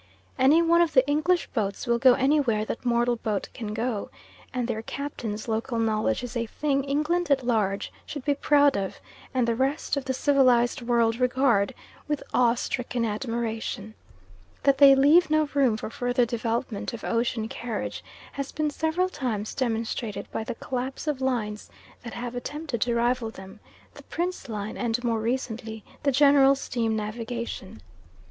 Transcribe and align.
Any 0.39 0.63
one 0.63 0.81
of 0.81 0.93
the 0.93 1.07
English 1.07 1.45
boats 1.53 1.85
will 1.85 1.99
go 1.99 2.15
anywhere 2.15 2.65
that 2.65 2.83
mortal 2.83 3.17
boat 3.17 3.49
can 3.53 3.71
go; 3.71 4.09
and 4.51 4.67
their 4.67 4.81
captains' 4.81 5.47
local 5.47 5.77
knowledge 5.77 6.23
is 6.23 6.35
a 6.35 6.47
thing 6.47 6.83
England 6.85 7.29
at 7.29 7.45
large 7.45 7.93
should 8.07 8.25
be 8.25 8.33
proud 8.33 8.75
of 8.75 8.99
and 9.31 9.47
the 9.47 9.53
rest 9.55 9.95
of 9.97 10.05
the 10.05 10.13
civilised 10.15 10.81
world 10.81 11.19
regard 11.19 11.75
with 12.07 12.23
awe 12.33 12.55
stricken 12.55 13.05
admiration. 13.05 13.93
That 14.63 14.79
they 14.79 14.95
leave 14.95 15.29
no 15.29 15.47
room 15.53 15.77
for 15.77 15.91
further 15.91 16.25
development 16.25 16.93
of 16.93 17.03
ocean 17.03 17.47
carriage 17.47 18.03
has 18.31 18.51
been 18.51 18.71
several 18.71 19.07
times 19.07 19.53
demonstrated 19.53 20.25
by 20.31 20.43
the 20.43 20.55
collapse 20.55 21.05
of 21.05 21.21
lines 21.21 21.69
that 22.01 22.15
have 22.15 22.33
attempted 22.33 22.81
to 22.81 22.95
rival 22.95 23.29
them 23.29 23.59
the 23.93 24.01
Prince 24.01 24.49
line 24.49 24.77
and 24.77 25.03
more 25.03 25.19
recently 25.21 25.83
the 26.01 26.11
General 26.11 26.55
Steam 26.55 26.95
Navigation. 26.95 27.83